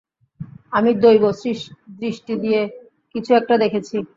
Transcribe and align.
আমি 0.71 0.91
দৈব 1.01 1.23
দৃষ্টি 1.99 2.33
দিয়ে 2.43 2.61
কিছু 3.15 3.31
একটা 3.33 3.55
দেখেছি! 3.63 3.95